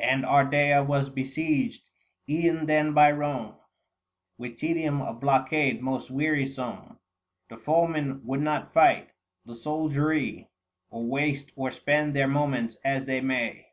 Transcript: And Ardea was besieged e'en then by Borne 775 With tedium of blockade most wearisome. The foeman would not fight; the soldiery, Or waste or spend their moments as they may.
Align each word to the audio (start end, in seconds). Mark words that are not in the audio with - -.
And 0.00 0.24
Ardea 0.26 0.82
was 0.84 1.08
besieged 1.08 1.88
e'en 2.28 2.66
then 2.66 2.94
by 2.94 3.12
Borne 3.12 3.54
775 4.34 4.34
With 4.38 4.56
tedium 4.56 5.00
of 5.00 5.20
blockade 5.20 5.80
most 5.82 6.10
wearisome. 6.10 6.98
The 7.48 7.58
foeman 7.58 8.26
would 8.26 8.42
not 8.42 8.72
fight; 8.74 9.10
the 9.46 9.54
soldiery, 9.54 10.50
Or 10.90 11.06
waste 11.06 11.52
or 11.54 11.70
spend 11.70 12.16
their 12.16 12.26
moments 12.26 12.76
as 12.84 13.04
they 13.06 13.20
may. 13.20 13.66